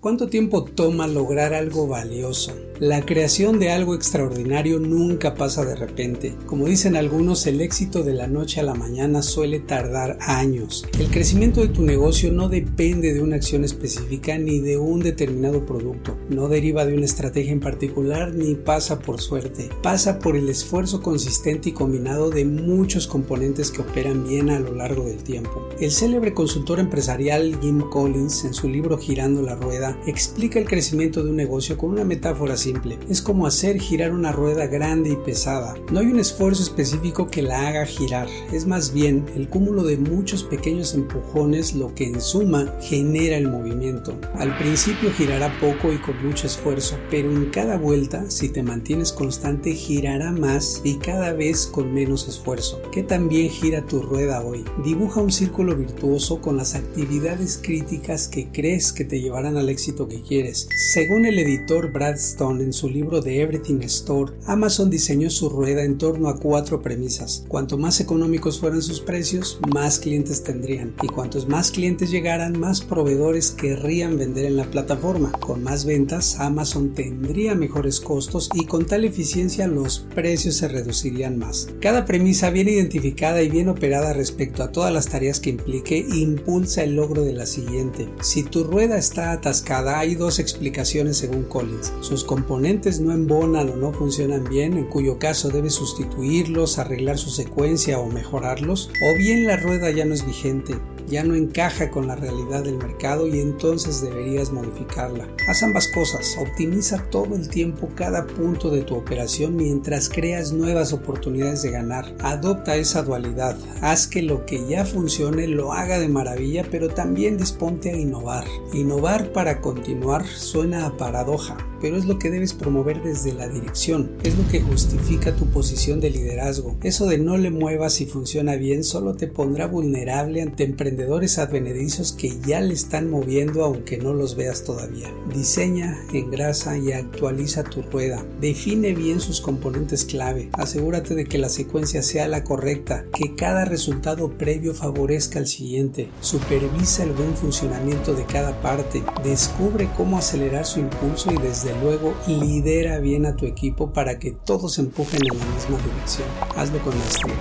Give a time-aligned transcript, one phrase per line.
[0.00, 2.54] ¿Cuánto tiempo toma lograr algo valioso?
[2.78, 6.36] La creación de algo extraordinario nunca pasa de repente.
[6.46, 10.86] Como dicen algunos, el éxito de la noche a la mañana suele tardar años.
[11.00, 15.66] El crecimiento de tu negocio no depende de una acción específica ni de un determinado
[15.66, 16.16] producto.
[16.30, 19.68] No deriva de una estrategia en particular ni pasa por suerte.
[19.82, 24.72] Pasa por el esfuerzo consistente y combinado de muchos componentes que operan bien a lo
[24.72, 25.68] largo del tiempo.
[25.80, 31.22] El célebre consultor empresarial Jim Collins en su libro Girando la Rueda explica el crecimiento
[31.22, 32.98] de un negocio con una metáfora simple.
[33.08, 35.74] Es como hacer girar una rueda grande y pesada.
[35.92, 39.98] No hay un esfuerzo específico que la haga girar, es más bien el cúmulo de
[39.98, 44.18] muchos pequeños empujones lo que en suma genera el movimiento.
[44.36, 49.12] Al principio girará poco y con mucho esfuerzo, pero en cada vuelta, si te mantienes
[49.12, 52.80] constante, girará más y cada vez con menos esfuerzo.
[52.92, 54.64] ¿Qué también gira tu rueda hoy?
[54.84, 59.77] Dibuja un círculo virtuoso con las actividades críticas que crees que te llevarán al éxito
[59.78, 60.68] que quieres.
[60.92, 65.84] Según el editor Brad Stone en su libro The Everything Store, Amazon diseñó su rueda
[65.84, 67.44] en torno a cuatro premisas.
[67.46, 70.94] Cuanto más económicos fueran sus precios, más clientes tendrían.
[71.00, 75.30] Y cuantos más clientes llegaran, más proveedores querrían vender en la plataforma.
[75.32, 81.38] Con más ventas, Amazon tendría mejores costos y con tal eficiencia los precios se reducirían
[81.38, 81.68] más.
[81.80, 86.82] Cada premisa bien identificada y bien operada respecto a todas las tareas que implique impulsa
[86.82, 88.08] el logro de la siguiente.
[88.22, 91.92] Si tu rueda está atascada, hay dos explicaciones según Collins.
[92.00, 97.30] Sus componentes no embonan o no funcionan bien, en cuyo caso debe sustituirlos, arreglar su
[97.30, 100.74] secuencia o mejorarlos, o bien la rueda ya no es vigente
[101.08, 105.28] ya no encaja con la realidad del mercado y entonces deberías modificarla.
[105.48, 110.92] Haz ambas cosas, optimiza todo el tiempo cada punto de tu operación mientras creas nuevas
[110.92, 112.14] oportunidades de ganar.
[112.20, 117.38] Adopta esa dualidad, haz que lo que ya funcione lo haga de maravilla, pero también
[117.38, 118.44] disponte a innovar.
[118.72, 124.10] Innovar para continuar suena a paradoja, pero es lo que debes promover desde la dirección,
[124.22, 126.76] es lo que justifica tu posición de liderazgo.
[126.82, 132.12] Eso de no le muevas si funciona bien solo te pondrá vulnerable ante emprendedores advenedizos
[132.12, 135.12] que ya le están moviendo aunque no los veas todavía.
[135.34, 138.24] Diseña, engrasa y actualiza tu rueda.
[138.40, 140.48] Define bien sus componentes clave.
[140.52, 146.08] Asegúrate de que la secuencia sea la correcta, que cada resultado previo favorezca al siguiente.
[146.20, 149.02] Supervisa el buen funcionamiento de cada parte.
[149.24, 154.32] Descubre cómo acelerar su impulso y desde luego lidera bien a tu equipo para que
[154.32, 156.28] todos empujen en la misma dirección.
[156.56, 157.34] Hazlo con maestría.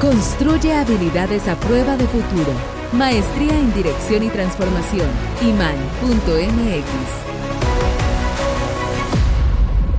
[0.00, 2.52] Construye habilidades a prueba de futuro.
[2.92, 5.08] Maestría en Dirección y Transformación.
[5.42, 6.84] iman.mx.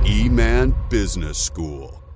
[0.04, 2.09] Iman Business School.